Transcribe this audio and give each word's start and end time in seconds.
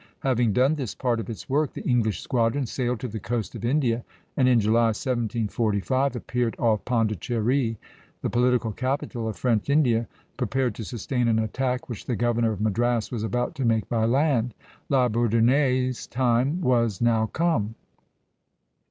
Having 0.21 0.53
done 0.53 0.73
this 0.73 0.95
part 0.95 1.19
of 1.19 1.29
its 1.29 1.47
work, 1.47 1.73
the 1.73 1.87
English 1.87 2.21
squadron 2.21 2.65
sailed 2.65 2.99
to 3.01 3.07
the 3.07 3.19
coast 3.19 3.53
of 3.53 3.63
India, 3.63 4.03
and 4.35 4.49
in 4.49 4.59
July, 4.59 4.87
1745, 4.87 6.15
appeared 6.15 6.55
off 6.57 6.83
Pondicherry, 6.85 7.77
the 8.23 8.29
political 8.31 8.71
capital 8.71 9.27
of 9.29 9.37
French 9.37 9.69
India, 9.69 10.07
prepared 10.37 10.73
to 10.73 10.83
sustain 10.83 11.27
an 11.27 11.37
attack 11.37 11.87
which 11.87 12.05
the 12.07 12.15
governor 12.15 12.51
of 12.51 12.61
Madras 12.61 13.11
was 13.11 13.21
about 13.21 13.53
to 13.53 13.63
make 13.63 13.87
by 13.89 14.03
land. 14.05 14.55
La 14.89 15.07
Bourdonnais' 15.07 16.07
time 16.09 16.61
was 16.61 16.99
now 16.99 17.27
come. 17.27 17.75